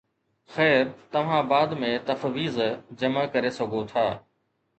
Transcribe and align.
خير، 0.53 0.83
توهان 1.11 1.43
بعد 1.51 1.75
۾ 1.83 1.91
تفويض 2.07 2.59
جمع 3.03 3.25
ڪري 3.37 3.53
سگهو 3.61 3.85
ٿا 3.95 4.09